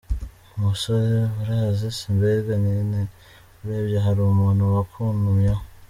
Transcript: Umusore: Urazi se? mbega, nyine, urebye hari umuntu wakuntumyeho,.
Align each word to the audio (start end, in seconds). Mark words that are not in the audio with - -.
Umusore: 0.55 1.11
Urazi 1.41 1.87
se? 1.97 2.05
mbega, 2.15 2.53
nyine, 2.63 2.99
urebye 3.61 3.97
hari 4.05 4.19
umuntu 4.21 4.61
wakuntumyeho,. 4.75 5.63